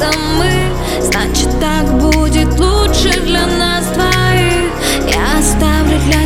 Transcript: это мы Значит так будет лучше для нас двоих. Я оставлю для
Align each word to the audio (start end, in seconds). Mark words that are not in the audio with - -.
это 0.00 0.18
мы 0.38 0.50
Значит 1.00 1.48
так 1.60 1.98
будет 1.98 2.58
лучше 2.58 3.20
для 3.20 3.46
нас 3.46 3.86
двоих. 3.88 4.70
Я 5.08 5.38
оставлю 5.38 5.98
для 6.06 6.19